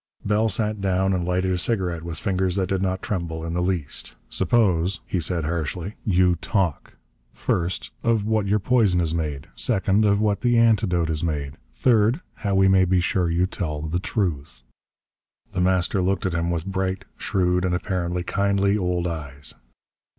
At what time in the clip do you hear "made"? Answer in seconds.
9.13-9.49, 11.23-11.55